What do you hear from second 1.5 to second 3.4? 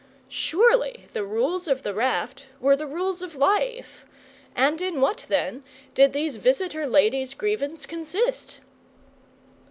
of the raft were the rules of